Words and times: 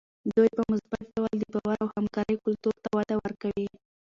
دوی 0.35 0.49
په 0.57 0.61
مثبت 0.71 1.05
ډول 1.15 1.31
د 1.39 1.43
باور 1.53 1.77
او 1.83 1.87
همکارۍ 1.95 2.35
کلتور 2.45 2.75
ته 2.83 2.89
وده 2.97 3.15
ورکوي. 3.23 3.67